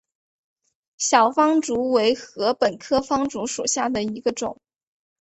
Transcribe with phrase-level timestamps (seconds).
[0.97, 4.59] 小方竹为禾本科方竹属下的一个种。